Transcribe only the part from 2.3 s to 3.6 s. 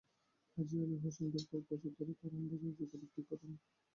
বাজারে জুতা বিক্রি করেন।